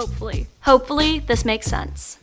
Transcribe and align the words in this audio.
Hopefully. 0.00 0.46
Hopefully, 0.62 1.18
this 1.18 1.44
makes 1.44 1.66
sense. 1.66 2.20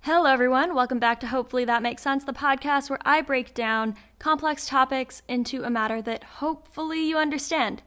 Hello, 0.00 0.24
everyone. 0.24 0.74
Welcome 0.74 0.98
back 0.98 1.20
to 1.20 1.26
Hopefully 1.26 1.66
That 1.66 1.82
Makes 1.82 2.00
Sense, 2.00 2.24
the 2.24 2.32
podcast 2.32 2.88
where 2.88 2.98
I 3.02 3.20
break 3.20 3.52
down 3.52 3.94
complex 4.18 4.64
topics 4.64 5.20
into 5.28 5.64
a 5.64 5.70
matter 5.70 6.00
that 6.00 6.24
hopefully 6.40 7.06
you 7.06 7.18
understand. 7.18 7.82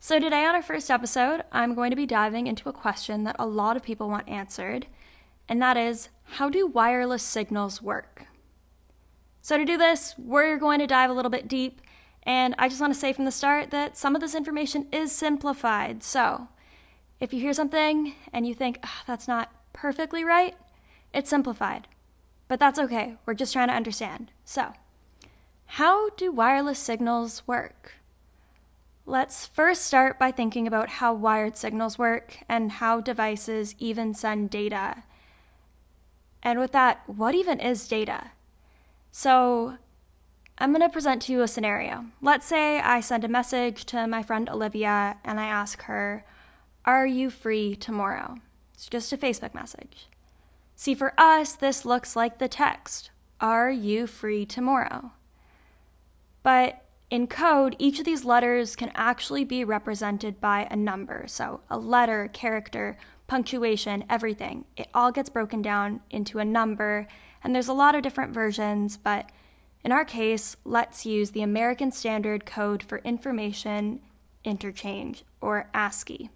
So, 0.00 0.18
today 0.18 0.44
on 0.44 0.56
our 0.56 0.62
first 0.62 0.90
episode, 0.90 1.44
I'm 1.52 1.76
going 1.76 1.90
to 1.90 1.96
be 1.96 2.06
diving 2.06 2.48
into 2.48 2.68
a 2.68 2.72
question 2.72 3.22
that 3.22 3.36
a 3.38 3.46
lot 3.46 3.76
of 3.76 3.84
people 3.84 4.08
want 4.08 4.28
answered, 4.28 4.88
and 5.48 5.62
that 5.62 5.76
is 5.76 6.08
how 6.24 6.50
do 6.50 6.66
wireless 6.66 7.22
signals 7.22 7.82
work? 7.82 8.26
So, 9.42 9.56
to 9.56 9.64
do 9.64 9.78
this, 9.78 10.16
we're 10.18 10.58
going 10.58 10.80
to 10.80 10.88
dive 10.88 11.08
a 11.08 11.14
little 11.14 11.30
bit 11.30 11.46
deep, 11.46 11.82
and 12.24 12.52
I 12.58 12.68
just 12.68 12.80
want 12.80 12.92
to 12.92 12.98
say 12.98 13.12
from 13.12 13.26
the 13.26 13.30
start 13.30 13.70
that 13.70 13.96
some 13.96 14.16
of 14.16 14.20
this 14.20 14.34
information 14.34 14.88
is 14.90 15.12
simplified. 15.12 16.02
So, 16.02 16.48
if 17.24 17.32
you 17.32 17.40
hear 17.40 17.54
something 17.54 18.14
and 18.34 18.46
you 18.46 18.52
think, 18.52 18.78
oh, 18.84 19.00
that's 19.06 19.26
not 19.26 19.50
perfectly 19.72 20.22
right, 20.22 20.54
it's 21.14 21.30
simplified. 21.30 21.88
But 22.48 22.60
that's 22.60 22.78
okay. 22.78 23.16
We're 23.24 23.32
just 23.32 23.54
trying 23.54 23.68
to 23.68 23.74
understand. 23.74 24.30
So, 24.44 24.74
how 25.64 26.10
do 26.10 26.30
wireless 26.30 26.78
signals 26.78 27.42
work? 27.46 27.94
Let's 29.06 29.46
first 29.46 29.86
start 29.86 30.18
by 30.18 30.32
thinking 30.32 30.66
about 30.66 30.90
how 31.00 31.14
wired 31.14 31.56
signals 31.56 31.98
work 31.98 32.40
and 32.46 32.72
how 32.72 33.00
devices 33.00 33.74
even 33.78 34.12
send 34.12 34.50
data. 34.50 35.04
And 36.42 36.58
with 36.58 36.72
that, 36.72 37.04
what 37.06 37.34
even 37.34 37.58
is 37.58 37.88
data? 37.88 38.32
So, 39.10 39.78
I'm 40.58 40.72
going 40.72 40.82
to 40.82 40.90
present 40.90 41.22
to 41.22 41.32
you 41.32 41.40
a 41.40 41.48
scenario. 41.48 42.04
Let's 42.20 42.44
say 42.44 42.80
I 42.80 43.00
send 43.00 43.24
a 43.24 43.28
message 43.28 43.86
to 43.86 44.06
my 44.06 44.22
friend 44.22 44.50
Olivia 44.50 45.16
and 45.24 45.40
I 45.40 45.46
ask 45.46 45.84
her, 45.84 46.26
Are 46.86 47.06
you 47.06 47.30
free 47.30 47.74
tomorrow? 47.74 48.36
It's 48.74 48.88
just 48.88 49.12
a 49.12 49.16
Facebook 49.16 49.54
message. 49.54 50.08
See, 50.76 50.94
for 50.94 51.14
us, 51.16 51.54
this 51.54 51.86
looks 51.86 52.14
like 52.14 52.38
the 52.38 52.48
text 52.48 53.10
Are 53.40 53.70
you 53.70 54.06
free 54.06 54.44
tomorrow? 54.44 55.12
But 56.42 56.84
in 57.08 57.26
code, 57.26 57.74
each 57.78 57.98
of 57.98 58.04
these 58.04 58.26
letters 58.26 58.76
can 58.76 58.92
actually 58.94 59.44
be 59.44 59.64
represented 59.64 60.42
by 60.42 60.68
a 60.70 60.76
number. 60.76 61.24
So 61.26 61.60
a 61.70 61.78
letter, 61.78 62.28
character, 62.32 62.98
punctuation, 63.26 64.04
everything. 64.10 64.66
It 64.76 64.88
all 64.92 65.10
gets 65.10 65.30
broken 65.30 65.62
down 65.62 66.00
into 66.10 66.38
a 66.38 66.44
number, 66.44 67.06
and 67.42 67.54
there's 67.54 67.68
a 67.68 67.72
lot 67.72 67.94
of 67.94 68.02
different 68.02 68.34
versions, 68.34 68.98
but 68.98 69.30
in 69.82 69.92
our 69.92 70.04
case, 70.04 70.56
let's 70.64 71.06
use 71.06 71.30
the 71.30 71.42
American 71.42 71.92
Standard 71.92 72.44
Code 72.44 72.82
for 72.82 72.98
Information 72.98 74.00
Interchange, 74.44 75.24
or 75.40 75.70
ASCII. 75.72 76.30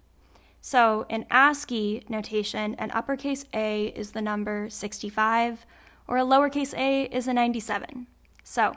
So, 0.61 1.05
in 1.09 1.25
ASCII 1.31 2.03
notation, 2.09 2.75
an 2.75 2.91
uppercase 2.91 3.45
A 3.53 3.87
is 3.95 4.11
the 4.11 4.21
number 4.21 4.69
65, 4.69 5.65
or 6.07 6.17
a 6.17 6.23
lowercase 6.23 6.77
a 6.77 7.03
is 7.05 7.27
a 7.27 7.33
97. 7.33 8.07
So, 8.43 8.73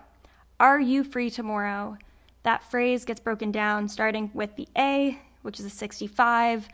are 0.60 0.80
you 0.80 1.02
free 1.02 1.28
tomorrow? 1.28 1.98
That 2.44 2.62
phrase 2.62 3.04
gets 3.04 3.20
broken 3.20 3.50
down 3.50 3.88
starting 3.88 4.30
with 4.32 4.56
the 4.56 4.68
A, 4.76 5.18
which 5.42 5.58
is 5.58 5.66
a 5.66 5.70
65, 5.70 6.68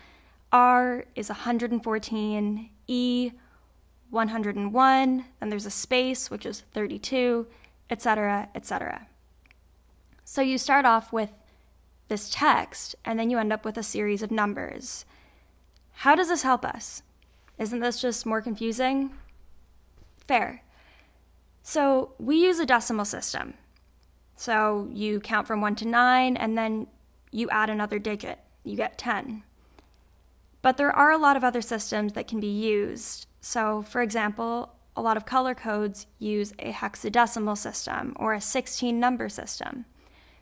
R 0.52 1.04
is 1.14 1.28
114, 1.28 2.70
E 2.86 3.30
101, 4.10 5.24
then 5.40 5.48
there's 5.48 5.66
a 5.66 5.70
space, 5.70 6.30
which 6.30 6.46
is 6.46 6.62
32, 6.72 7.46
etc., 7.90 8.48
etc. 8.54 9.06
So 10.24 10.40
you 10.40 10.58
start 10.58 10.84
off 10.84 11.12
with 11.12 11.30
this 12.08 12.30
text, 12.32 12.94
and 13.04 13.18
then 13.18 13.30
you 13.30 13.38
end 13.38 13.52
up 13.52 13.64
with 13.64 13.76
a 13.76 13.82
series 13.82 14.22
of 14.22 14.30
numbers. 14.30 15.04
How 15.92 16.14
does 16.14 16.28
this 16.28 16.42
help 16.42 16.64
us? 16.64 17.02
Isn't 17.58 17.80
this 17.80 18.00
just 18.00 18.26
more 18.26 18.40
confusing? 18.40 19.12
Fair. 20.26 20.62
So 21.62 22.12
we 22.18 22.36
use 22.36 22.58
a 22.58 22.66
decimal 22.66 23.04
system. 23.04 23.54
So 24.36 24.88
you 24.92 25.20
count 25.20 25.46
from 25.46 25.60
1 25.60 25.74
to 25.76 25.88
9, 25.88 26.36
and 26.36 26.56
then 26.56 26.86
you 27.32 27.50
add 27.50 27.68
another 27.68 27.98
digit. 27.98 28.38
You 28.64 28.76
get 28.76 28.96
10. 28.96 29.42
But 30.62 30.76
there 30.76 30.92
are 30.92 31.10
a 31.10 31.18
lot 31.18 31.36
of 31.36 31.44
other 31.44 31.60
systems 31.60 32.12
that 32.12 32.28
can 32.28 32.40
be 32.40 32.46
used. 32.46 33.26
So, 33.40 33.82
for 33.82 34.02
example, 34.02 34.74
a 34.96 35.02
lot 35.02 35.16
of 35.16 35.26
color 35.26 35.54
codes 35.54 36.06
use 36.18 36.52
a 36.58 36.72
hexadecimal 36.72 37.56
system 37.56 38.14
or 38.16 38.34
a 38.34 38.40
16 38.40 38.98
number 38.98 39.28
system. 39.28 39.84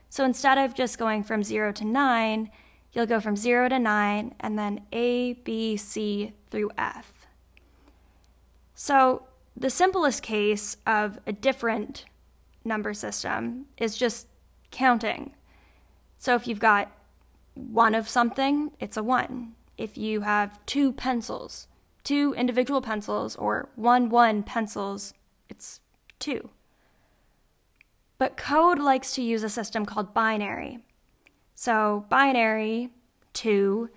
So 0.08 0.24
instead 0.24 0.58
of 0.58 0.74
just 0.74 0.98
going 0.98 1.22
from 1.22 1.42
0 1.42 1.72
to 1.72 1.84
9, 1.84 2.50
you'll 2.92 3.06
go 3.06 3.20
from 3.20 3.36
0 3.36 3.68
to 3.68 3.78
9 3.78 4.34
and 4.40 4.58
then 4.58 4.86
A, 4.92 5.34
B, 5.34 5.76
C 5.76 6.32
through 6.50 6.70
F. 6.78 7.26
So 8.74 9.24
the 9.56 9.70
simplest 9.70 10.22
case 10.22 10.76
of 10.86 11.18
a 11.26 11.32
different 11.32 12.04
number 12.64 12.92
system 12.92 13.66
is 13.78 13.96
just 13.96 14.26
counting. 14.70 15.32
So 16.18 16.34
if 16.34 16.46
you've 16.46 16.60
got 16.60 16.92
one 17.54 17.94
of 17.94 18.08
something, 18.08 18.72
it's 18.80 18.96
a 18.96 19.02
1. 19.02 19.54
If 19.78 19.96
you 19.96 20.22
have 20.22 20.64
two 20.66 20.92
pencils, 20.92 21.68
two 22.04 22.34
individual 22.34 22.80
pencils, 22.80 23.36
or 23.36 23.68
one 23.76 24.08
one 24.08 24.42
pencils, 24.42 25.14
it's 25.48 25.80
2. 26.18 26.50
But 28.18 28.36
code 28.36 28.78
likes 28.78 29.12
to 29.14 29.22
use 29.22 29.42
a 29.42 29.50
system 29.50 29.84
called 29.84 30.14
binary. 30.14 30.78
So, 31.54 32.06
binary 32.08 32.90
2 33.34 33.90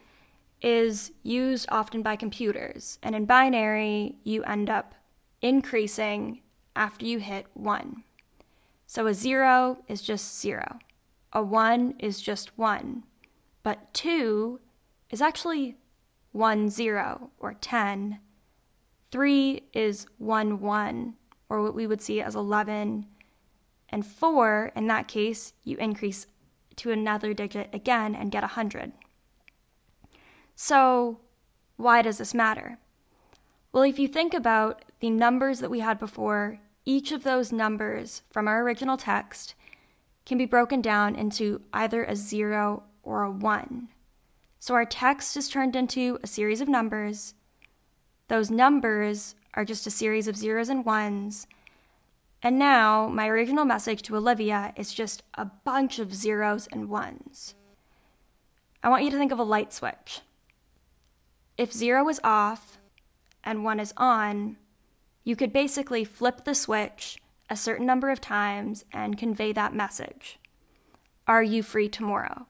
is 0.62 1.12
used 1.24 1.68
often 1.70 2.02
by 2.02 2.16
computers. 2.16 3.00
And 3.02 3.16
in 3.16 3.26
binary, 3.26 4.16
you 4.24 4.44
end 4.44 4.70
up 4.70 4.94
increasing 5.42 6.42
after 6.76 7.06
you 7.06 7.20
hit 7.20 7.48
1. 7.54 8.04
So, 8.88 9.08
a 9.08 9.14
0 9.14 9.84
is 9.88 10.02
just 10.02 10.40
0, 10.40 10.80
a 11.32 11.44
1 11.44 11.96
is 12.00 12.22
just 12.22 12.58
1. 12.58 13.04
But 13.64 13.94
2 13.94 14.60
is 15.10 15.22
actually 15.22 15.78
1 16.32 16.70
0 16.70 17.32
or 17.40 17.54
10. 17.54 18.20
3 19.12 19.64
is 19.74 20.06
1 20.18 20.60
1, 20.60 21.14
or 21.50 21.62
what 21.62 21.76
we 21.76 21.88
would 21.88 22.02
see 22.02 22.22
as 22.22 22.36
11 22.36 23.06
and 23.92 24.06
4, 24.06 24.72
in 24.76 24.88
that 24.88 25.08
case, 25.08 25.54
you 25.64 25.78
increase 25.78 26.28
to 26.78 26.92
another 26.92 27.34
digit 27.34 27.70
again 27.74 28.16
and 28.16 28.32
get 28.32 28.44
100. 28.44 28.94
So, 30.56 31.20
why 31.78 32.02
does 32.02 32.18
this 32.18 32.34
matter? 32.34 32.78
Well, 33.72 33.84
if 33.84 34.00
you 34.00 34.08
think 34.08 34.34
about 34.34 34.84
the 35.00 35.10
numbers 35.10 35.60
that 35.60 35.70
we 35.70 35.80
had 35.80 36.00
before, 36.00 36.60
each 36.86 37.12
of 37.12 37.24
those 37.24 37.52
numbers 37.52 38.24
from 38.32 38.48
our 38.48 38.62
original 38.64 38.98
text 38.98 39.56
can 40.26 40.38
be 40.38 40.46
broken 40.46 40.82
down 40.82 41.16
into 41.16 41.62
either 41.74 42.04
a 42.04 42.16
0 42.16 42.84
or 43.04 43.24
a 43.24 43.32
1. 43.32 43.90
So 44.60 44.74
our 44.74 44.86
text 44.86 45.38
is 45.38 45.50
turned 45.50 45.76
into 45.76 46.20
a 46.22 46.28
series 46.28 46.62
of 46.62 46.68
numbers. 46.68 47.34
Those 48.28 48.52
numbers 48.52 49.36
are 49.54 49.66
just 49.66 49.88
a 49.88 49.92
series 49.92 50.28
of 50.28 50.36
zeros 50.36 50.70
and 50.70 50.86
ones, 50.86 51.48
and 52.42 52.58
now, 52.58 53.08
my 53.08 53.28
original 53.28 53.66
message 53.66 54.02
to 54.04 54.16
Olivia 54.16 54.74
is 54.78 54.94
just 54.94 55.24
a 55.34 55.46
bunch 55.46 56.00
of 56.00 56.14
zeros 56.14 56.68
and 56.68 56.90
ones. 56.90 57.56
I 58.82 58.90
want 58.90 59.04
you 59.04 59.12
to 59.12 59.18
think 59.18 59.32
of 59.32 59.40
a 59.40 59.44
light 59.44 59.74
switch. 59.74 60.22
If 61.58 61.74
zero 61.74 62.08
is 62.08 62.22
off 62.24 62.78
and 63.44 63.66
one 63.66 63.80
is 63.80 63.94
on, 63.98 64.56
you 65.26 65.36
could 65.36 65.52
basically 65.52 66.06
flip 66.06 66.46
the 66.46 66.56
switch 66.56 67.22
a 67.50 67.58
certain 67.58 67.86
number 67.86 68.10
of 68.10 68.22
times 68.22 68.86
and 68.94 69.18
convey 69.18 69.52
that 69.52 69.76
message. 69.76 70.40
Are 71.28 71.44
you 71.44 71.62
free 71.62 71.90
tomorrow? 71.90 72.48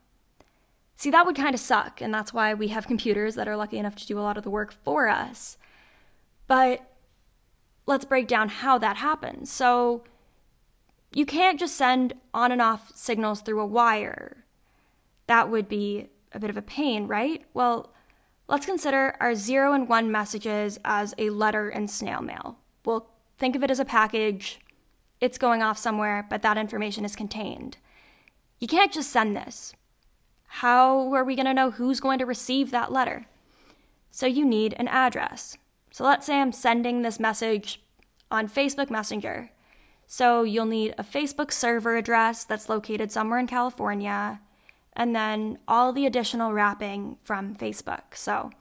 See, 0.95 1.09
that 1.09 1.25
would 1.25 1.35
kind 1.35 1.55
of 1.55 1.61
suck, 1.61 2.01
and 2.01 2.13
that's 2.13 2.33
why 2.33 2.53
we 2.53 2.67
have 2.67 2.85
computers 2.85 3.35
that 3.35 3.47
are 3.47 3.57
lucky 3.57 3.77
enough 3.77 3.95
to 3.95 4.05
do 4.05 4.19
a 4.19 4.21
lot 4.21 4.37
of 4.37 4.43
the 4.43 4.49
work 4.49 4.71
for 4.71 5.07
us. 5.07 5.57
But 6.45 6.88
let's 7.89 8.05
break 8.05 8.27
down 8.27 8.49
how 8.49 8.77
that 8.77 8.97
happens. 8.97 9.51
So 9.51 10.03
you 11.11 11.25
can't 11.25 11.59
just 11.59 11.75
send 11.75 12.13
on 12.35 12.51
and 12.51 12.61
off 12.61 12.91
signals 12.93 13.41
through 13.41 13.59
a 13.59 13.65
wire. 13.65 14.45
That 15.25 15.49
would 15.49 15.67
be 15.67 16.09
a 16.31 16.39
bit 16.39 16.51
of 16.51 16.57
a 16.57 16.61
pain, 16.61 17.07
right? 17.07 17.43
Well, 17.51 17.91
let's 18.47 18.67
consider 18.67 19.15
our 19.19 19.33
zero 19.33 19.73
and 19.73 19.89
one 19.89 20.11
messages 20.11 20.77
as 20.85 21.15
a 21.17 21.31
letter 21.31 21.67
in 21.67 21.87
snail 21.87 22.21
mail. 22.21 22.59
We'll 22.85 23.09
think 23.39 23.55
of 23.55 23.63
it 23.63 23.71
as 23.71 23.79
a 23.79 23.85
package. 23.85 24.59
It's 25.19 25.39
going 25.39 25.63
off 25.63 25.79
somewhere, 25.79 26.27
but 26.29 26.43
that 26.43 26.59
information 26.59 27.05
is 27.05 27.15
contained. 27.15 27.77
You 28.59 28.67
can't 28.67 28.93
just 28.93 29.11
send 29.11 29.35
this. 29.35 29.73
How 30.45 31.11
are 31.15 31.23
we 31.23 31.35
going 31.35 31.47
to 31.47 31.55
know 31.55 31.71
who's 31.71 31.99
going 31.99 32.19
to 32.19 32.25
receive 32.27 32.69
that 32.69 32.91
letter? 32.91 33.25
So 34.11 34.27
you 34.27 34.45
need 34.45 34.75
an 34.77 34.87
address. 34.87 35.57
So 35.91 36.03
let's 36.03 36.25
say 36.25 36.39
I'm 36.39 36.51
sending 36.51 37.01
this 37.01 37.19
message 37.19 37.81
on 38.31 38.47
Facebook 38.47 38.89
Messenger. 38.89 39.51
So 40.11 40.43
you'll 40.43 40.65
need 40.65 40.95
a 40.97 41.03
Facebook 41.03 41.51
server 41.51 41.95
address 41.95 42.43
that's 42.43 42.69
located 42.69 43.11
somewhere 43.11 43.39
in 43.39 43.47
California, 43.47 44.41
and 44.93 45.15
then 45.15 45.59
all 45.67 45.93
the 45.93 46.05
additional 46.05 46.51
wrapping 46.51 47.17
from 47.23 47.55
Facebook. 47.55 48.15
So, 48.15 48.51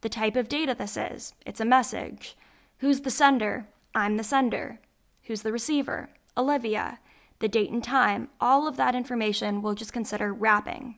the 0.00 0.08
type 0.08 0.34
of 0.34 0.48
data 0.48 0.74
this 0.74 0.96
is 0.96 1.34
it's 1.44 1.60
a 1.60 1.64
message. 1.66 2.36
Who's 2.78 3.02
the 3.02 3.10
sender? 3.10 3.66
I'm 3.94 4.16
the 4.16 4.24
sender. 4.24 4.80
Who's 5.24 5.42
the 5.42 5.52
receiver? 5.52 6.08
Olivia. 6.36 7.00
The 7.40 7.48
date 7.48 7.70
and 7.70 7.84
time. 7.84 8.28
All 8.40 8.66
of 8.66 8.76
that 8.78 8.94
information 8.94 9.60
we'll 9.60 9.74
just 9.74 9.92
consider 9.92 10.32
wrapping. 10.32 10.96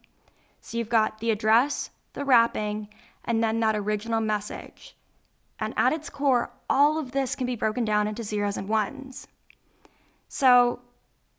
So, 0.60 0.78
you've 0.78 0.88
got 0.88 1.18
the 1.18 1.32
address, 1.32 1.90
the 2.12 2.24
wrapping, 2.24 2.88
and 3.24 3.42
then 3.42 3.58
that 3.60 3.74
original 3.74 4.20
message. 4.20 4.94
And 5.60 5.74
at 5.76 5.92
its 5.92 6.10
core, 6.10 6.50
all 6.68 6.98
of 6.98 7.12
this 7.12 7.36
can 7.36 7.46
be 7.46 7.54
broken 7.54 7.84
down 7.84 8.08
into 8.08 8.24
zeros 8.24 8.56
and 8.56 8.68
ones. 8.68 9.28
So, 10.28 10.80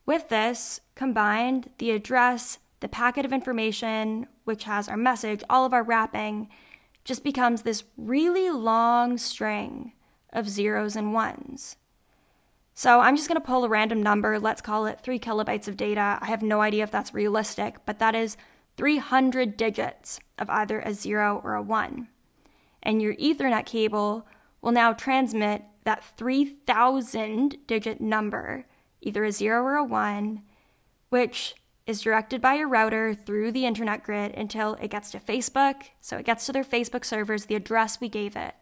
with 0.05 0.29
this 0.29 0.79
combined, 0.95 1.71
the 1.79 1.91
address, 1.91 2.59
the 2.79 2.87
packet 2.87 3.25
of 3.25 3.33
information, 3.33 4.27
which 4.43 4.65
has 4.65 4.87
our 4.87 4.97
message, 4.97 5.43
all 5.49 5.65
of 5.65 5.73
our 5.73 5.83
wrapping, 5.83 6.49
just 7.03 7.23
becomes 7.23 7.63
this 7.63 7.83
really 7.97 8.49
long 8.49 9.17
string 9.17 9.93
of 10.31 10.49
zeros 10.49 10.95
and 10.95 11.13
ones. 11.13 11.77
So 12.73 12.99
I'm 12.99 13.15
just 13.15 13.27
going 13.27 13.39
to 13.39 13.45
pull 13.45 13.63
a 13.63 13.69
random 13.69 14.01
number. 14.01 14.39
Let's 14.39 14.61
call 14.61 14.85
it 14.85 15.01
three 15.01 15.19
kilobytes 15.19 15.67
of 15.67 15.77
data. 15.77 16.17
I 16.21 16.25
have 16.27 16.41
no 16.41 16.61
idea 16.61 16.83
if 16.83 16.91
that's 16.91 17.13
realistic, 17.13 17.77
but 17.85 17.99
that 17.99 18.15
is 18.15 18.37
300 18.77 19.57
digits 19.57 20.19
of 20.39 20.49
either 20.49 20.79
a 20.79 20.93
zero 20.93 21.41
or 21.43 21.53
a 21.55 21.61
one. 21.61 22.07
And 22.83 23.01
your 23.01 23.15
Ethernet 23.15 23.65
cable 23.65 24.27
will 24.61 24.71
now 24.71 24.93
transmit 24.93 25.63
that 25.83 26.03
3,000 26.17 27.57
digit 27.67 28.01
number, 28.01 28.65
either 29.01 29.23
a 29.23 29.31
zero 29.31 29.63
or 29.63 29.75
a 29.75 29.83
one, 29.83 30.43
which 31.09 31.55
is 31.87 32.01
directed 32.01 32.41
by 32.41 32.53
your 32.55 32.67
router 32.67 33.13
through 33.13 33.51
the 33.51 33.65
internet 33.65 34.03
grid 34.03 34.33
until 34.35 34.75
it 34.75 34.91
gets 34.91 35.11
to 35.11 35.19
Facebook. 35.19 35.83
So 35.99 36.17
it 36.17 36.25
gets 36.25 36.45
to 36.45 36.53
their 36.53 36.63
Facebook 36.63 37.03
servers, 37.03 37.45
the 37.45 37.55
address 37.55 37.99
we 37.99 38.09
gave 38.09 38.35
it. 38.35 38.55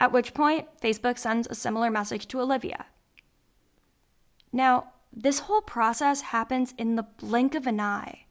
At 0.00 0.12
which 0.12 0.34
point, 0.34 0.68
Facebook 0.80 1.18
sends 1.18 1.48
a 1.48 1.54
similar 1.54 1.90
message 1.90 2.28
to 2.28 2.40
Olivia. 2.40 2.86
Now, 4.52 4.92
this 5.12 5.40
whole 5.40 5.60
process 5.60 6.20
happens 6.20 6.74
in 6.78 6.96
the 6.96 7.02
blink 7.02 7.54
of 7.54 7.66
an 7.66 7.80
eye, 7.80 8.26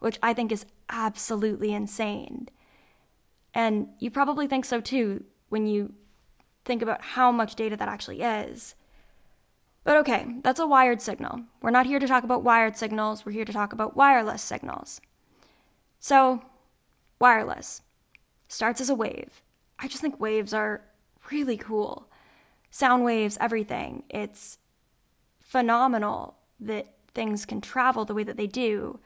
which 0.00 0.18
I 0.22 0.34
think 0.34 0.50
is 0.50 0.66
absolutely 0.88 1.72
insane. 1.72 2.48
And 3.54 3.88
you 3.98 4.10
probably 4.10 4.46
think 4.46 4.64
so 4.64 4.80
too 4.80 5.24
when 5.48 5.66
you 5.66 5.92
think 6.64 6.82
about 6.82 7.02
how 7.02 7.30
much 7.30 7.54
data 7.54 7.76
that 7.76 7.88
actually 7.88 8.22
is. 8.22 8.74
But 9.84 9.96
okay, 9.98 10.26
that's 10.42 10.60
a 10.60 10.66
wired 10.66 11.02
signal. 11.02 11.42
We're 11.60 11.70
not 11.70 11.86
here 11.86 11.98
to 11.98 12.06
talk 12.06 12.24
about 12.24 12.44
wired 12.44 12.76
signals, 12.76 13.26
we're 13.26 13.32
here 13.32 13.44
to 13.44 13.52
talk 13.52 13.72
about 13.72 13.96
wireless 13.96 14.42
signals. 14.42 15.00
So, 15.98 16.42
wireless 17.18 17.82
starts 18.48 18.80
as 18.80 18.90
a 18.90 18.94
wave. 18.94 19.42
I 19.78 19.88
just 19.88 20.00
think 20.00 20.20
waves 20.20 20.52
are 20.52 20.82
really 21.30 21.56
cool. 21.56 22.08
Sound 22.70 23.04
waves, 23.04 23.36
everything. 23.40 24.04
It's 24.08 24.58
phenomenal 25.40 26.36
that 26.60 26.94
things 27.14 27.44
can 27.44 27.60
travel 27.60 28.04
the 28.04 28.14
way 28.14 28.24
that 28.24 28.36
they 28.36 28.46
do, 28.46 29.00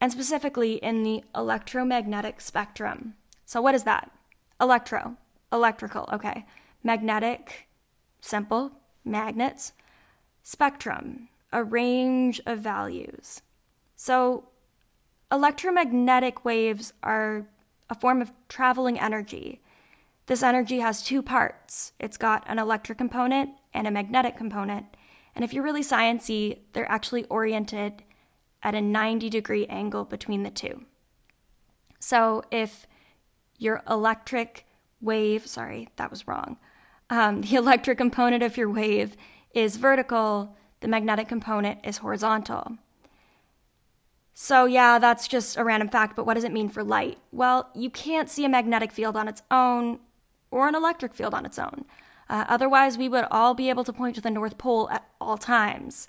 and 0.00 0.10
specifically 0.10 0.74
in 0.74 1.02
the 1.02 1.22
electromagnetic 1.34 2.40
spectrum. 2.40 3.14
So, 3.48 3.62
what 3.62 3.74
is 3.74 3.84
that? 3.84 4.10
Electro, 4.60 5.16
electrical, 5.50 6.06
okay. 6.12 6.44
Magnetic, 6.84 7.66
simple, 8.20 8.72
magnets 9.06 9.72
spectrum, 10.42 11.28
a 11.50 11.64
range 11.64 12.42
of 12.44 12.58
values. 12.58 13.40
So, 13.96 14.48
electromagnetic 15.32 16.44
waves 16.44 16.92
are 17.02 17.46
a 17.88 17.94
form 17.94 18.20
of 18.20 18.32
traveling 18.50 19.00
energy. 19.00 19.62
This 20.26 20.42
energy 20.42 20.80
has 20.80 21.02
two 21.02 21.22
parts 21.22 21.94
it's 21.98 22.18
got 22.18 22.44
an 22.46 22.58
electric 22.58 22.98
component 22.98 23.52
and 23.72 23.86
a 23.86 23.90
magnetic 23.90 24.36
component. 24.36 24.94
And 25.34 25.42
if 25.42 25.54
you're 25.54 25.64
really 25.64 25.82
sciency, 25.82 26.58
they're 26.74 26.92
actually 26.92 27.24
oriented 27.24 28.02
at 28.62 28.74
a 28.74 28.82
90 28.82 29.30
degree 29.30 29.64
angle 29.68 30.04
between 30.04 30.42
the 30.42 30.50
two. 30.50 30.84
So 31.98 32.42
if 32.50 32.86
your 33.58 33.82
electric 33.88 34.66
wave, 35.00 35.46
sorry, 35.46 35.88
that 35.96 36.10
was 36.10 36.26
wrong, 36.26 36.56
um, 37.10 37.42
the 37.42 37.54
electric 37.62 37.98
component 37.98 38.42
of 38.42 38.56
your 38.56 38.70
wave 38.70 39.16
is 39.54 39.76
vertical, 39.76 40.56
the 40.80 40.88
magnetic 40.88 41.28
component 41.28 41.80
is 41.84 41.98
horizontal. 41.98 42.78
So, 44.34 44.66
yeah, 44.66 45.00
that's 45.00 45.26
just 45.26 45.56
a 45.56 45.64
random 45.64 45.88
fact, 45.88 46.14
but 46.14 46.24
what 46.24 46.34
does 46.34 46.44
it 46.44 46.52
mean 46.52 46.68
for 46.68 46.84
light? 46.84 47.18
Well, 47.32 47.70
you 47.74 47.90
can't 47.90 48.30
see 48.30 48.44
a 48.44 48.48
magnetic 48.48 48.92
field 48.92 49.16
on 49.16 49.26
its 49.26 49.42
own 49.50 49.98
or 50.52 50.68
an 50.68 50.76
electric 50.76 51.12
field 51.12 51.34
on 51.34 51.44
its 51.44 51.58
own. 51.58 51.84
Uh, 52.28 52.44
otherwise, 52.48 52.96
we 52.96 53.08
would 53.08 53.24
all 53.30 53.54
be 53.54 53.68
able 53.68 53.84
to 53.84 53.92
point 53.92 54.14
to 54.14 54.20
the 54.20 54.30
North 54.30 54.56
Pole 54.56 54.88
at 54.90 55.08
all 55.20 55.38
times. 55.38 56.08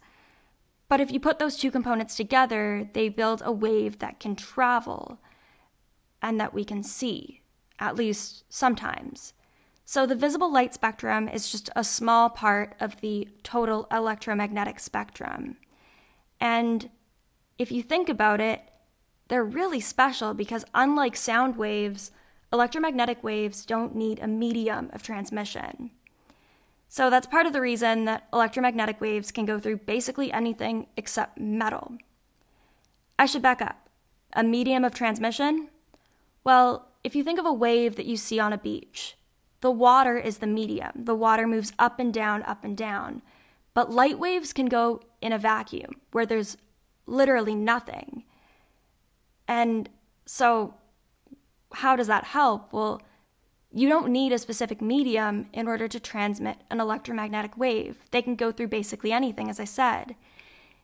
But 0.88 1.00
if 1.00 1.12
you 1.12 1.20
put 1.20 1.40
those 1.40 1.56
two 1.56 1.72
components 1.72 2.16
together, 2.16 2.90
they 2.94 3.10
build 3.10 3.42
a 3.44 3.52
wave 3.52 4.00
that 4.00 4.20
can 4.20 4.36
travel 4.36 5.20
and 6.22 6.40
that 6.40 6.54
we 6.54 6.64
can 6.64 6.84
see, 6.84 7.42
at 7.80 7.96
least 7.96 8.44
sometimes. 8.50 9.34
So, 9.86 10.06
the 10.06 10.16
visible 10.16 10.52
light 10.52 10.74
spectrum 10.74 11.28
is 11.28 11.52
just 11.52 11.72
a 11.76 11.84
small 11.84 12.30
part 12.30 12.76
of 12.80 13.02
the 13.02 13.28
total 13.42 13.88
electromagnetic 13.92 14.80
spectrum. 14.80 15.58
And 16.40 16.92
if 17.58 17.72
you 17.72 17.82
think 17.82 18.08
about 18.08 18.40
it, 18.40 18.62
they're 19.30 19.44
really 19.44 19.80
special 19.80 20.36
because, 20.36 20.64
unlike 20.76 21.16
sound 21.16 21.58
waves, 21.58 22.12
electromagnetic 22.54 23.24
waves 23.24 23.66
don't 23.66 23.96
need 23.96 24.20
a 24.20 24.28
medium 24.28 24.92
of 24.94 25.02
transmission. 25.02 25.90
So, 26.88 27.10
that's 27.10 27.26
part 27.26 27.48
of 27.48 27.54
the 27.54 27.62
reason 27.62 28.06
that 28.06 28.28
electromagnetic 28.32 29.02
waves 29.02 29.32
can 29.32 29.46
go 29.46 29.60
through 29.60 29.78
basically 29.78 30.32
anything 30.32 30.86
except 30.98 31.40
metal. 31.40 31.98
I 33.18 33.26
should 33.26 33.42
back 33.42 33.60
up. 33.60 33.90
A 34.34 34.44
medium 34.44 34.86
of 34.86 34.94
transmission? 34.94 35.70
Well, 36.44 36.90
if 37.04 37.16
you 37.16 37.24
think 37.24 37.40
of 37.40 37.46
a 37.46 37.54
wave 37.54 37.96
that 37.96 38.06
you 38.06 38.18
see 38.18 38.40
on 38.40 38.54
a 38.54 38.58
beach, 38.58 39.16
the 39.62 39.72
water 39.72 40.18
is 40.18 40.38
the 40.38 40.48
medium. 40.48 40.92
The 40.96 41.16
water 41.16 41.48
moves 41.48 41.74
up 41.78 42.00
and 42.00 42.14
down, 42.14 42.44
up 42.44 42.64
and 42.64 42.78
down. 42.78 43.22
But 43.74 43.92
light 43.92 44.20
waves 44.20 44.54
can 44.54 44.68
go 44.68 45.02
in 45.22 45.32
a 45.32 45.38
vacuum 45.38 46.02
where 46.12 46.26
there's 46.26 46.58
literally 47.06 47.56
nothing. 47.56 48.24
And 49.48 49.90
so, 50.26 50.76
how 51.74 51.96
does 51.96 52.08
that 52.08 52.26
help? 52.26 52.72
Well, 52.72 53.02
you 53.72 53.88
don't 53.88 54.10
need 54.10 54.32
a 54.32 54.40
specific 54.40 54.82
medium 54.82 55.48
in 55.54 55.68
order 55.68 55.88
to 55.88 56.00
transmit 56.00 56.58
an 56.72 56.80
electromagnetic 56.80 57.58
wave. 57.58 57.98
They 58.12 58.22
can 58.22 58.36
go 58.36 58.52
through 58.52 58.70
basically 58.70 59.12
anything, 59.12 59.50
as 59.50 59.60
I 59.60 59.66
said. 59.66 60.16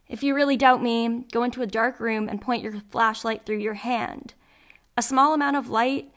If 0.07 0.21
you 0.21 0.35
really 0.35 0.55
doubt 0.57 0.83
me, 0.83 1.25
go 1.31 1.43
into 1.43 1.63
a 1.63 1.67
dark 1.67 1.99
room 1.99 2.29
and 2.29 2.41
point 2.41 2.61
your 2.61 2.73
flashlight 2.91 3.45
through 3.45 3.57
your 3.57 3.73
hand. 3.73 4.35
A 4.97 5.01
small 5.01 5.33
amount 5.33 5.57
of 5.57 5.69
light 5.69 6.11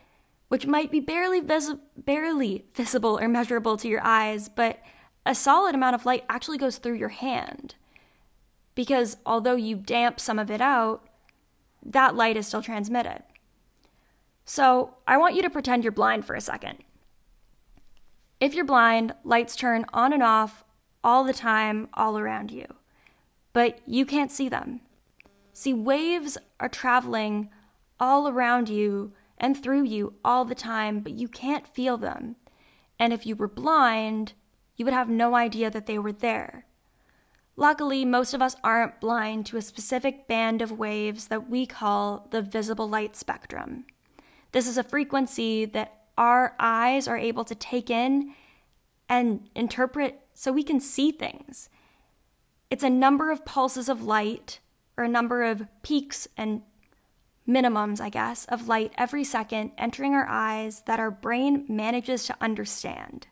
which 0.49 0.67
might 0.67 0.91
be 0.91 1.01
barely, 1.01 1.41
vis- 1.41 1.75
barely 1.97 2.65
visible 2.75 3.19
or 3.19 3.29
measurable 3.29 3.77
to 3.77 3.89
your 3.89 4.03
eyes, 4.03 4.49
but 4.49 4.81
a 5.27 5.35
solid 5.35 5.75
amount 5.75 5.95
of 5.95 6.07
light 6.07 6.25
actually 6.29 6.59
goes 6.59 6.79
through 6.79 6.95
your 6.95 7.11
hand. 7.11 7.75
Because 8.75 9.19
although 9.27 9.57
you 9.57 9.77
damp 9.77 10.19
some 10.19 10.39
of 10.39 10.51
it 10.51 10.61
out, 10.61 11.07
that 11.85 12.15
light 12.17 12.37
is 12.37 12.47
still 12.47 12.63
transmitted. 12.63 13.23
So 14.45 14.95
I 15.07 15.19
want 15.19 15.35
you 15.35 15.43
to 15.43 15.51
pretend 15.51 15.85
you're 15.85 15.93
blind 15.93 16.25
for 16.25 16.35
a 16.35 16.41
second. 16.41 16.79
If 18.41 18.55
you're 18.55 18.65
blind, 18.65 19.15
lights 19.25 19.57
turn 19.57 19.85
on 19.93 20.13
and 20.13 20.23
off 20.23 20.65
all 21.05 21.25
the 21.25 21.35
time, 21.35 21.89
all 21.95 22.19
around 22.19 22.51
you, 22.51 22.67
but 23.53 23.81
you 23.87 24.07
can't 24.07 24.33
see 24.33 24.49
them. 24.49 24.81
See, 25.53 25.75
waves 25.75 26.39
are 26.61 26.69
traveling 26.69 27.51
all 28.01 28.29
around 28.29 28.69
you 28.69 29.13
and 29.39 29.57
through 29.57 29.85
you 29.85 30.15
all 30.25 30.45
the 30.45 30.55
time, 30.55 31.01
but 31.01 31.13
you 31.13 31.29
can't 31.29 31.69
feel 31.69 31.97
them. 31.97 32.37
And 32.99 33.13
if 33.13 33.27
you 33.27 33.37
were 33.37 33.49
blind, 33.49 34.33
you 34.77 34.85
would 34.85 34.95
have 34.95 35.09
no 35.09 35.35
idea 35.35 35.71
that 35.71 35.87
they 35.87 35.99
were 35.99 36.13
there. 36.13 36.67
Luckily, 37.57 38.05
most 38.05 38.35
of 38.35 38.43
us 38.43 38.57
aren't 38.63 39.01
blind 39.01 39.47
to 39.47 39.57
a 39.57 39.63
specific 39.63 40.29
band 40.29 40.63
of 40.63 40.71
waves 40.71 41.27
that 41.27 41.51
we 41.51 41.67
call 41.67 42.29
the 42.31 42.43
visible 42.43 42.89
light 42.89 43.17
spectrum. 43.17 43.85
This 44.53 44.69
is 44.69 44.79
a 44.79 44.85
frequency 44.85 45.65
that 45.65 46.05
our 46.17 46.55
eyes 46.59 47.09
are 47.09 47.19
able 47.19 47.45
to 47.45 47.55
take 47.55 47.91
in 47.91 48.35
and 49.09 49.49
interpret 49.55 50.21
so 50.35 50.53
we 50.53 50.63
can 50.63 50.81
see 50.81 51.11
things. 51.11 51.69
It's 52.71 52.85
a 52.85 52.91
number 52.91 53.31
of 53.31 53.45
pulses 53.45 53.89
of 53.89 54.03
light, 54.03 54.61
or 54.97 55.05
a 55.05 55.09
number 55.09 55.43
of 55.43 55.67
peaks 55.83 56.29
and 56.37 56.63
minimums, 57.49 58.01
I 58.01 58.11
guess, 58.11 58.45
of 58.47 58.69
light 58.69 58.93
every 58.99 59.25
second 59.25 59.73
entering 59.79 60.15
our 60.15 60.27
eyes 60.29 60.83
that 60.87 61.01
our 61.01 61.11
brain 61.11 61.65
manages 61.69 62.25
to 62.27 62.37
understand. 62.41 63.27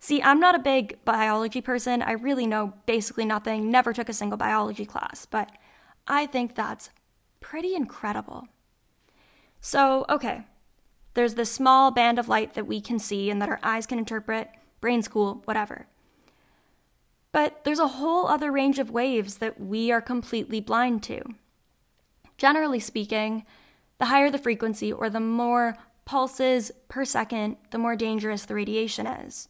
See, 0.00 0.22
I'm 0.22 0.40
not 0.40 0.54
a 0.54 0.58
big 0.58 1.02
biology 1.04 1.60
person. 1.60 2.02
I 2.02 2.12
really 2.12 2.46
know 2.46 2.74
basically 2.86 3.26
nothing, 3.26 3.70
never 3.70 3.92
took 3.92 4.08
a 4.08 4.14
single 4.14 4.38
biology 4.38 4.86
class, 4.86 5.26
but 5.26 5.52
I 6.08 6.26
think 6.26 6.54
that's 6.54 6.90
pretty 7.38 7.74
incredible. 7.74 8.48
So, 9.60 10.06
okay, 10.08 10.46
there's 11.14 11.34
this 11.34 11.52
small 11.52 11.90
band 11.90 12.18
of 12.18 12.28
light 12.28 12.54
that 12.54 12.66
we 12.66 12.80
can 12.80 12.98
see 12.98 13.30
and 13.30 13.42
that 13.42 13.48
our 13.48 13.60
eyes 13.62 13.86
can 13.86 13.98
interpret, 13.98 14.48
brain's 14.80 15.06
cool, 15.06 15.42
whatever. 15.44 15.86
But 17.32 17.64
there's 17.64 17.78
a 17.78 17.88
whole 17.88 18.26
other 18.26 18.50
range 18.50 18.78
of 18.78 18.90
waves 18.90 19.36
that 19.36 19.60
we 19.60 19.92
are 19.92 20.00
completely 20.00 20.60
blind 20.60 21.02
to. 21.04 21.22
Generally 22.40 22.80
speaking, 22.80 23.44
the 23.98 24.06
higher 24.06 24.30
the 24.30 24.38
frequency 24.38 24.90
or 24.90 25.10
the 25.10 25.20
more 25.20 25.76
pulses 26.06 26.72
per 26.88 27.04
second, 27.04 27.58
the 27.70 27.76
more 27.76 27.94
dangerous 27.94 28.46
the 28.46 28.54
radiation 28.54 29.06
is. 29.06 29.46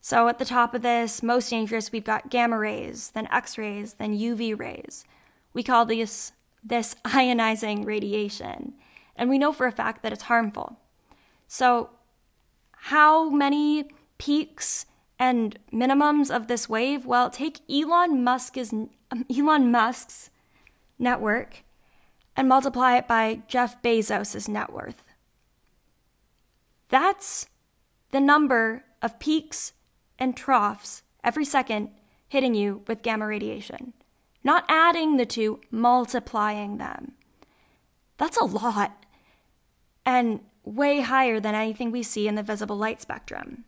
So 0.00 0.26
at 0.26 0.38
the 0.38 0.46
top 0.46 0.72
of 0.72 0.80
this, 0.80 1.22
most 1.22 1.50
dangerous, 1.50 1.92
we've 1.92 2.02
got 2.02 2.30
gamma 2.30 2.56
rays, 2.56 3.10
then 3.10 3.28
X 3.30 3.58
rays, 3.58 3.92
then 3.92 4.16
UV 4.16 4.58
rays. 4.58 5.04
We 5.52 5.62
call 5.62 5.84
this, 5.84 6.32
this 6.64 6.96
ionizing 7.04 7.84
radiation, 7.84 8.72
and 9.14 9.28
we 9.28 9.36
know 9.36 9.52
for 9.52 9.66
a 9.66 9.70
fact 9.70 10.02
that 10.02 10.14
it's 10.14 10.22
harmful. 10.22 10.78
So, 11.46 11.90
how 12.72 13.28
many 13.28 13.90
peaks 14.16 14.86
and 15.18 15.58
minimums 15.70 16.34
of 16.34 16.46
this 16.46 16.70
wave? 16.70 17.04
Well, 17.04 17.28
take 17.28 17.60
Elon 17.70 18.24
Musk's 18.24 18.72
um, 18.72 18.88
Elon 19.30 19.70
Musk's 19.70 20.30
network 20.98 21.64
and 22.38 22.48
multiply 22.48 22.96
it 22.96 23.08
by 23.08 23.42
Jeff 23.48 23.82
Bezos' 23.82 24.48
net 24.48 24.72
worth. 24.72 25.02
That's 26.88 27.48
the 28.12 28.20
number 28.20 28.84
of 29.02 29.18
peaks 29.18 29.72
and 30.20 30.36
troughs 30.36 31.02
every 31.24 31.44
second 31.44 31.90
hitting 32.28 32.54
you 32.54 32.84
with 32.86 33.02
gamma 33.02 33.26
radiation. 33.26 33.92
Not 34.44 34.64
adding 34.68 35.16
the 35.16 35.26
two, 35.26 35.58
multiplying 35.72 36.78
them. 36.78 37.14
That's 38.18 38.36
a 38.36 38.44
lot. 38.44 39.04
And 40.06 40.38
way 40.62 41.00
higher 41.00 41.40
than 41.40 41.56
anything 41.56 41.90
we 41.90 42.04
see 42.04 42.28
in 42.28 42.36
the 42.36 42.44
visible 42.44 42.76
light 42.76 43.02
spectrum. 43.02 43.64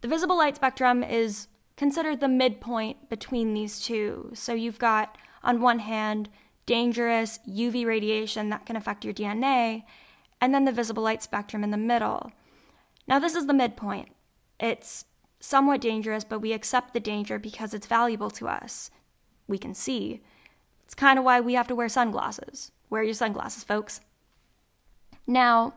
The 0.00 0.08
visible 0.08 0.38
light 0.38 0.56
spectrum 0.56 1.04
is 1.04 1.48
considered 1.76 2.20
the 2.20 2.28
midpoint 2.28 3.10
between 3.10 3.52
these 3.52 3.80
two. 3.80 4.30
So 4.32 4.54
you've 4.54 4.78
got, 4.78 5.18
on 5.42 5.60
one 5.60 5.80
hand, 5.80 6.30
dangerous 6.66 7.38
UV 7.48 7.86
radiation 7.86 8.48
that 8.50 8.66
can 8.66 8.76
affect 8.76 9.04
your 9.04 9.14
DNA, 9.14 9.84
and 10.40 10.54
then 10.54 10.64
the 10.64 10.72
visible 10.72 11.02
light 11.02 11.22
spectrum 11.22 11.64
in 11.64 11.70
the 11.70 11.76
middle. 11.76 12.32
Now, 13.08 13.18
this 13.18 13.34
is 13.34 13.46
the 13.46 13.54
midpoint. 13.54 14.10
It's 14.60 15.04
somewhat 15.40 15.80
dangerous, 15.80 16.24
but 16.24 16.40
we 16.40 16.52
accept 16.52 16.92
the 16.92 17.00
danger 17.00 17.38
because 17.38 17.72
it's 17.72 17.86
valuable 17.86 18.30
to 18.30 18.48
us. 18.48 18.90
We 19.46 19.58
can 19.58 19.74
see. 19.74 20.20
It's 20.84 20.94
kind 20.94 21.18
of 21.18 21.24
why 21.24 21.40
we 21.40 21.54
have 21.54 21.68
to 21.68 21.74
wear 21.74 21.88
sunglasses. 21.88 22.72
Wear 22.90 23.02
your 23.02 23.14
sunglasses, 23.14 23.64
folks. 23.64 24.00
Now, 25.26 25.74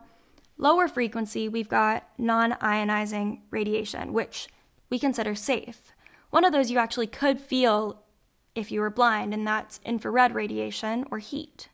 Lower 0.60 0.88
frequency, 0.88 1.48
we've 1.48 1.70
got 1.70 2.06
non 2.18 2.52
ionizing 2.52 3.40
radiation, 3.50 4.12
which 4.12 4.46
we 4.90 4.98
consider 4.98 5.34
safe. 5.34 5.94
One 6.28 6.44
of 6.44 6.52
those 6.52 6.70
you 6.70 6.76
actually 6.76 7.06
could 7.06 7.40
feel 7.40 8.02
if 8.60 8.70
you 8.70 8.80
were 8.80 8.90
blind, 8.90 9.34
and 9.34 9.46
that's 9.46 9.80
infrared 9.84 10.34
radiation 10.34 11.04
or 11.10 11.18
heat. 11.18 11.68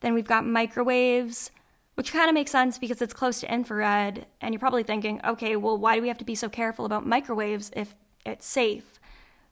Then 0.00 0.14
we've 0.14 0.26
got 0.26 0.46
microwaves, 0.46 1.50
which 1.94 2.12
kind 2.12 2.28
of 2.28 2.34
makes 2.34 2.50
sense 2.50 2.78
because 2.78 3.00
it's 3.02 3.14
close 3.14 3.40
to 3.40 3.52
infrared. 3.52 4.26
And 4.40 4.52
you're 4.52 4.60
probably 4.60 4.82
thinking, 4.82 5.20
okay, 5.24 5.56
well, 5.56 5.78
why 5.78 5.96
do 5.96 6.02
we 6.02 6.08
have 6.08 6.18
to 6.18 6.24
be 6.24 6.34
so 6.34 6.48
careful 6.48 6.84
about 6.84 7.06
microwaves 7.06 7.70
if 7.74 7.94
it's 8.24 8.46
safe? 8.46 9.00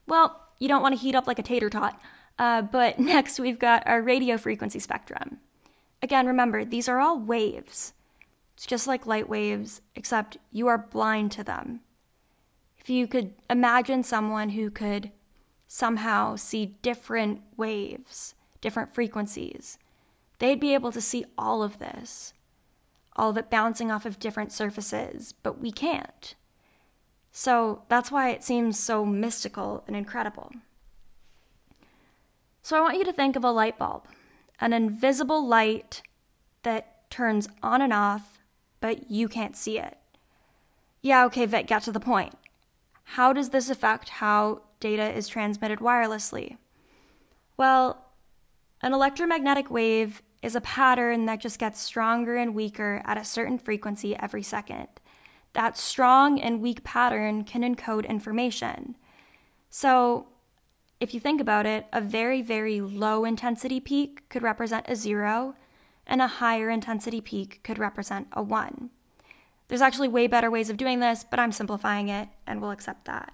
Well, 0.07 0.41
you 0.59 0.67
don't 0.67 0.81
want 0.81 0.95
to 0.95 1.01
heat 1.01 1.15
up 1.15 1.27
like 1.27 1.39
a 1.39 1.43
tater 1.43 1.69
tot. 1.69 1.99
Uh, 2.37 2.61
but 2.61 2.99
next, 2.99 3.39
we've 3.39 3.59
got 3.59 3.85
our 3.87 4.01
radio 4.01 4.37
frequency 4.37 4.79
spectrum. 4.79 5.39
Again, 6.01 6.27
remember, 6.27 6.63
these 6.63 6.87
are 6.87 6.99
all 6.99 7.19
waves. 7.19 7.93
It's 8.53 8.65
just 8.65 8.87
like 8.87 9.05
light 9.05 9.27
waves, 9.27 9.81
except 9.95 10.37
you 10.51 10.67
are 10.67 10.77
blind 10.77 11.31
to 11.33 11.43
them. 11.43 11.81
If 12.77 12.89
you 12.89 13.07
could 13.07 13.33
imagine 13.49 14.03
someone 14.03 14.49
who 14.49 14.69
could 14.69 15.11
somehow 15.75 16.37
see 16.37 16.77
different 16.81 17.41
waves, 17.57 18.33
different 18.61 18.93
frequencies, 18.93 19.77
they'd 20.39 20.59
be 20.59 20.73
able 20.73 20.91
to 20.91 21.01
see 21.01 21.25
all 21.37 21.61
of 21.61 21.79
this, 21.79 22.33
all 23.15 23.31
of 23.31 23.37
it 23.37 23.49
bouncing 23.49 23.91
off 23.91 24.05
of 24.05 24.19
different 24.19 24.53
surfaces, 24.53 25.33
but 25.43 25.59
we 25.59 25.71
can't. 25.71 26.35
So 27.31 27.81
that's 27.89 28.09
why 28.11 28.29
it 28.29 28.43
seems 28.43 28.79
so 28.79 29.05
mystical 29.05 29.83
and 29.85 29.95
incredible. 29.95 30.51
So 32.61 32.77
I 32.77 32.81
want 32.81 32.97
you 32.97 33.03
to 33.03 33.13
think 33.13 33.35
of 33.35 33.43
a 33.43 33.51
light 33.51 33.77
bulb, 33.77 34.05
an 34.61 34.71
invisible 34.71 35.45
light 35.45 36.01
that 36.63 37.09
turns 37.09 37.49
on 37.61 37.81
and 37.81 37.91
off 37.91 38.35
but 38.85 39.09
you 39.09 39.27
can't 39.27 39.55
see 39.55 39.79
it. 39.79 39.97
Yeah, 41.01 41.25
okay, 41.25 41.47
Vic, 41.47 41.65
get 41.65 41.81
to 41.83 41.91
the 41.91 41.99
point. 41.99 42.35
How 43.15 43.33
does 43.33 43.49
this 43.49 43.67
affect 43.67 44.09
how 44.09 44.61
data 44.85 45.11
is 45.11 45.27
transmitted 45.27 45.79
wirelessly? 45.79 46.57
Well, 47.57 48.05
an 48.83 48.93
electromagnetic 48.93 49.71
wave 49.71 50.21
is 50.43 50.55
a 50.55 50.61
pattern 50.61 51.25
that 51.25 51.39
just 51.39 51.57
gets 51.57 51.81
stronger 51.81 52.35
and 52.35 52.53
weaker 52.53 53.01
at 53.03 53.17
a 53.17 53.25
certain 53.25 53.57
frequency 53.57 54.15
every 54.15 54.43
second. 54.43 54.87
That 55.53 55.75
strong 55.75 56.39
and 56.39 56.61
weak 56.61 56.83
pattern 56.83 57.45
can 57.45 57.63
encode 57.63 58.07
information. 58.07 58.95
So, 59.71 60.27
if 60.99 61.15
you 61.15 61.19
think 61.19 61.41
about 61.41 61.65
it, 61.65 61.87
a 61.91 61.99
very, 61.99 62.43
very 62.43 62.79
low 62.79 63.25
intensity 63.25 63.79
peak 63.79 64.29
could 64.29 64.43
represent 64.43 64.85
a 64.87 64.95
zero, 64.95 65.55
and 66.05 66.21
a 66.21 66.27
higher 66.27 66.69
intensity 66.69 67.21
peak 67.21 67.61
could 67.63 67.79
represent 67.79 68.27
a 68.33 68.43
1. 68.43 68.91
There's 69.67 69.81
actually 69.81 70.09
way 70.09 70.27
better 70.27 70.51
ways 70.51 70.69
of 70.69 70.77
doing 70.77 70.99
this, 70.99 71.25
but 71.27 71.39
I'm 71.39 71.51
simplifying 71.51 72.07
it 72.07 72.29
and 72.45 72.61
we'll 72.61 72.69
accept 72.69 73.05
that. 73.05 73.33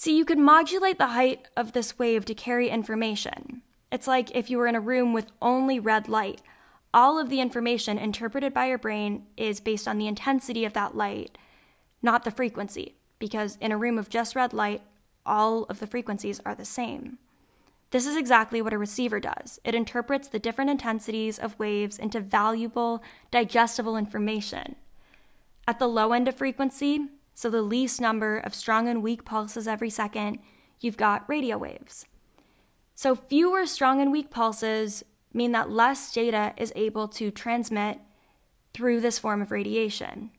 See, 0.00 0.16
you 0.16 0.24
could 0.24 0.38
modulate 0.38 0.98
the 0.98 1.08
height 1.08 1.48
of 1.56 1.72
this 1.72 1.98
wave 1.98 2.24
to 2.26 2.32
carry 2.32 2.68
information. 2.68 3.62
It's 3.90 4.06
like 4.06 4.30
if 4.32 4.48
you 4.48 4.56
were 4.58 4.68
in 4.68 4.76
a 4.76 4.80
room 4.80 5.12
with 5.12 5.32
only 5.42 5.80
red 5.80 6.08
light. 6.08 6.40
All 6.94 7.18
of 7.18 7.30
the 7.30 7.40
information 7.40 7.98
interpreted 7.98 8.54
by 8.54 8.66
your 8.66 8.78
brain 8.78 9.26
is 9.36 9.58
based 9.58 9.88
on 9.88 9.98
the 9.98 10.06
intensity 10.06 10.64
of 10.64 10.72
that 10.74 10.96
light, 10.96 11.36
not 12.00 12.22
the 12.22 12.30
frequency, 12.30 12.94
because 13.18 13.58
in 13.60 13.72
a 13.72 13.76
room 13.76 13.98
of 13.98 14.08
just 14.08 14.36
red 14.36 14.52
light, 14.52 14.82
all 15.26 15.64
of 15.64 15.80
the 15.80 15.86
frequencies 15.88 16.40
are 16.46 16.54
the 16.54 16.64
same. 16.64 17.18
This 17.90 18.06
is 18.06 18.16
exactly 18.16 18.62
what 18.62 18.72
a 18.72 18.78
receiver 18.78 19.18
does. 19.18 19.58
It 19.64 19.74
interprets 19.74 20.28
the 20.28 20.38
different 20.38 20.70
intensities 20.70 21.40
of 21.40 21.58
waves 21.58 21.98
into 21.98 22.20
valuable, 22.20 23.02
digestible 23.32 23.96
information. 23.96 24.76
At 25.66 25.80
the 25.80 25.88
low 25.88 26.12
end 26.12 26.28
of 26.28 26.36
frequency, 26.36 27.08
so 27.38 27.48
the 27.48 27.62
least 27.62 28.00
number 28.00 28.38
of 28.38 28.52
strong 28.52 28.88
and 28.88 29.00
weak 29.00 29.24
pulses 29.24 29.68
every 29.68 29.90
second, 29.90 30.40
you've 30.80 30.96
got 30.96 31.28
radio 31.28 31.56
waves. 31.56 32.04
So 32.96 33.14
fewer 33.14 33.64
strong 33.64 34.00
and 34.00 34.10
weak 34.10 34.28
pulses 34.28 35.04
mean 35.32 35.52
that 35.52 35.70
less 35.70 36.12
data 36.12 36.52
is 36.56 36.72
able 36.74 37.06
to 37.06 37.30
transmit 37.30 38.00
through 38.74 39.00
this 39.00 39.20
form 39.20 39.40
of 39.40 39.52
radiation. 39.52 40.30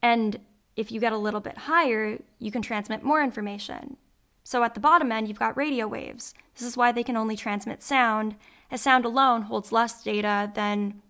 And 0.00 0.40
if 0.76 0.90
you 0.90 0.98
get 0.98 1.12
a 1.12 1.18
little 1.18 1.40
bit 1.40 1.58
higher, 1.58 2.20
you 2.38 2.50
can 2.50 2.62
transmit 2.62 3.02
more 3.02 3.22
information. 3.22 3.98
So 4.44 4.64
at 4.64 4.72
the 4.72 4.80
bottom 4.80 5.12
end, 5.12 5.28
you've 5.28 5.38
got 5.38 5.58
radio 5.58 5.86
waves. 5.86 6.32
This 6.54 6.66
is 6.66 6.78
why 6.78 6.90
they 6.90 7.04
can 7.04 7.18
only 7.18 7.36
transmit 7.36 7.82
sound, 7.82 8.36
as 8.70 8.80
sound 8.80 9.04
alone 9.04 9.42
holds 9.42 9.72
less 9.72 10.02
data 10.02 10.50
than 10.54 11.02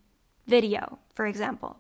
video, 0.45 0.99
for 1.15 1.25
example. 1.25 1.79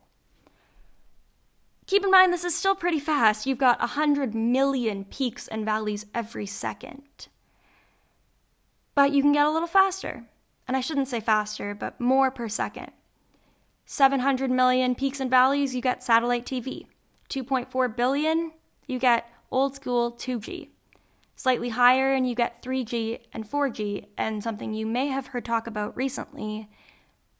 Keep 1.87 2.05
in 2.05 2.11
mind, 2.11 2.33
this 2.33 2.45
is 2.45 2.57
still 2.57 2.75
pretty 2.75 2.99
fast. 2.99 3.47
You've 3.47 3.59
got 3.59 3.79
100 3.81 4.35
million 4.35 5.05
peaks 5.05 5.49
and 5.49 5.65
valleys 5.65 6.07
every 6.15 6.47
second. 6.47 7.29
But 8.95 9.13
you 9.13 9.23
can 9.23 9.33
get 9.33 9.47
a 9.47 9.51
little 9.51 9.69
faster. 9.69 10.25
And 10.67 10.77
I 10.77 10.81
shouldn't 10.81 11.09
say 11.09 11.21
faster, 11.21 11.75
but 11.75 12.01
more 12.01 12.31
per 12.31 12.49
second. 12.49 12.93
700 13.85 14.51
million 14.51 14.95
peaks 14.95 15.21
and 15.21 15.31
valleys, 15.31 15.75
you 15.75 15.83
get 15.83 16.03
satellite 16.03 16.47
TV. 16.47 16.87
2.4 17.29 17.95
billion, 17.95 18.53
you 18.87 18.99
get 18.99 19.31
old 19.51 19.75
school 19.75 20.13
2G 20.13 20.69
slightly 21.37 21.71
higher 21.71 22.13
and 22.13 22.29
you 22.29 22.35
get 22.35 22.63
3G 22.63 23.21
and 23.33 23.49
4G, 23.49 24.07
and 24.17 24.43
something 24.43 24.73
you 24.73 24.87
may 24.87 25.09
have 25.09 25.29
heard 25.29 25.45
talk 25.45 25.67
about 25.67 25.97
recently 25.97 26.69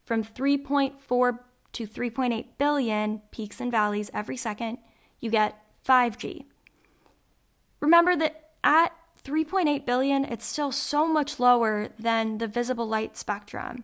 from 0.03 0.23
3.4 0.23 1.39
to 1.75 1.87
3.8 1.87 2.45
billion 2.57 3.21
peaks 3.31 3.61
and 3.61 3.71
valleys 3.71 4.11
every 4.13 4.37
second, 4.37 4.79
you 5.19 5.29
get 5.29 5.57
5G. 5.87 6.45
Remember 7.79 8.15
that 8.15 8.49
at 8.63 8.91
3.8 9.23 9.85
billion, 9.85 10.25
it's 10.25 10.45
still 10.45 10.71
so 10.71 11.07
much 11.07 11.39
lower 11.39 11.89
than 11.97 12.37
the 12.37 12.47
visible 12.47 12.87
light 12.87 13.17
spectrum, 13.17 13.83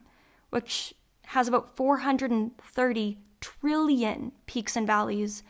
which 0.50 0.94
has 1.28 1.48
about 1.48 1.76
430 1.76 3.18
trillion 3.40 4.32
peaks 4.46 4.76
and 4.76 4.86
valleys 4.86 5.44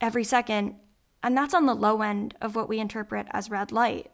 every 0.00 0.24
second 0.24 0.76
and 1.22 1.36
that's 1.36 1.54
on 1.54 1.66
the 1.66 1.74
low 1.74 2.02
end 2.02 2.34
of 2.40 2.56
what 2.56 2.68
we 2.68 2.80
interpret 2.80 3.26
as 3.30 3.50
red 3.50 3.70
light. 3.70 4.10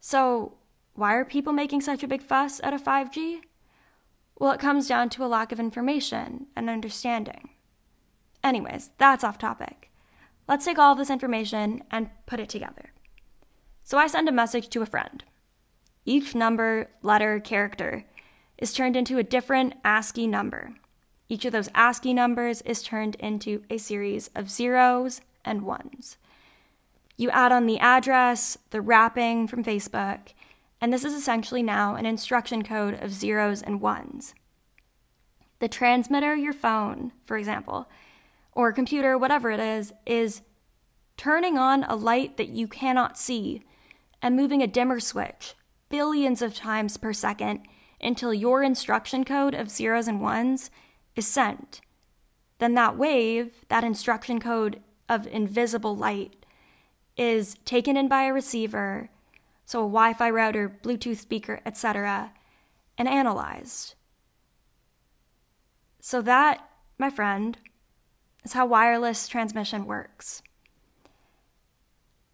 So, 0.00 0.54
why 0.94 1.14
are 1.14 1.24
people 1.24 1.52
making 1.52 1.80
such 1.80 2.02
a 2.02 2.08
big 2.08 2.22
fuss 2.22 2.60
out 2.62 2.74
of 2.74 2.82
5G? 2.82 3.40
Well, 4.38 4.52
it 4.52 4.60
comes 4.60 4.88
down 4.88 5.10
to 5.10 5.24
a 5.24 5.26
lack 5.26 5.52
of 5.52 5.60
information 5.60 6.46
and 6.56 6.68
understanding. 6.68 7.50
Anyways, 8.42 8.90
that's 8.98 9.24
off 9.24 9.38
topic. 9.38 9.90
Let's 10.48 10.64
take 10.64 10.78
all 10.78 10.92
of 10.92 10.98
this 10.98 11.10
information 11.10 11.82
and 11.90 12.10
put 12.26 12.40
it 12.40 12.48
together. 12.48 12.92
So 13.82 13.96
I 13.96 14.06
send 14.06 14.28
a 14.28 14.32
message 14.32 14.68
to 14.70 14.82
a 14.82 14.86
friend. 14.86 15.24
Each 16.04 16.34
number, 16.34 16.90
letter, 17.02 17.40
character 17.40 18.04
is 18.58 18.72
turned 18.72 18.96
into 18.96 19.18
a 19.18 19.22
different 19.22 19.74
ASCII 19.84 20.26
number. 20.26 20.74
Each 21.28 21.44
of 21.44 21.52
those 21.52 21.70
ASCII 21.74 22.12
numbers 22.12 22.60
is 22.62 22.82
turned 22.82 23.14
into 23.16 23.62
a 23.70 23.78
series 23.78 24.30
of 24.34 24.50
zeros 24.50 25.20
and 25.44 25.62
ones. 25.62 26.18
You 27.16 27.30
add 27.30 27.52
on 27.52 27.66
the 27.66 27.78
address, 27.78 28.58
the 28.70 28.80
wrapping 28.80 29.48
from 29.48 29.64
Facebook, 29.64 30.32
and 30.80 30.92
this 30.92 31.04
is 31.04 31.14
essentially 31.14 31.62
now 31.62 31.94
an 31.94 32.06
instruction 32.06 32.62
code 32.62 32.94
of 33.02 33.12
zeros 33.12 33.62
and 33.62 33.80
ones. 33.80 34.34
The 35.60 35.68
transmitter, 35.68 36.34
your 36.34 36.52
phone, 36.52 37.12
for 37.24 37.38
example, 37.38 37.88
or 38.52 38.72
computer, 38.72 39.16
whatever 39.16 39.50
it 39.50 39.60
is, 39.60 39.92
is 40.06 40.42
turning 41.16 41.56
on 41.56 41.84
a 41.84 41.94
light 41.94 42.36
that 42.36 42.48
you 42.48 42.68
cannot 42.68 43.18
see 43.18 43.62
and 44.20 44.36
moving 44.36 44.62
a 44.62 44.66
dimmer 44.66 45.00
switch 45.00 45.54
billions 45.88 46.42
of 46.42 46.54
times 46.54 46.96
per 46.96 47.12
second 47.12 47.60
until 48.00 48.34
your 48.34 48.62
instruction 48.62 49.24
code 49.24 49.54
of 49.54 49.70
zeros 49.70 50.08
and 50.08 50.20
ones 50.20 50.70
is 51.14 51.26
sent. 51.26 51.80
Then 52.58 52.74
that 52.74 52.96
wave, 52.96 53.64
that 53.68 53.84
instruction 53.84 54.40
code 54.40 54.82
of 55.08 55.26
invisible 55.28 55.96
light, 55.96 56.44
is 57.16 57.54
taken 57.64 57.96
in 57.96 58.08
by 58.08 58.24
a 58.24 58.32
receiver, 58.32 59.08
so 59.64 59.80
a 59.80 59.82
Wi 59.82 60.12
Fi 60.12 60.30
router, 60.30 60.78
Bluetooth 60.82 61.18
speaker, 61.18 61.60
etc., 61.64 62.32
and 62.96 63.08
analyzed. 63.08 63.94
So, 66.00 66.20
that, 66.22 66.68
my 66.98 67.10
friend, 67.10 67.56
is 68.44 68.52
how 68.52 68.66
wireless 68.66 69.26
transmission 69.26 69.86
works. 69.86 70.42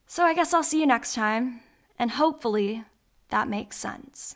So, 0.06 0.24
I 0.24 0.34
guess 0.34 0.52
I'll 0.52 0.64
see 0.64 0.80
you 0.80 0.86
next 0.86 1.14
time, 1.14 1.60
and 1.98 2.12
hopefully 2.12 2.84
that 3.28 3.48
makes 3.48 3.76
sense. 3.76 4.34